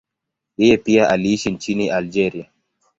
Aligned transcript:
Yeye 0.57 0.77
pia 0.77 1.09
aliishi 1.09 1.51
nchini 1.51 1.89
Algeria. 1.89 2.49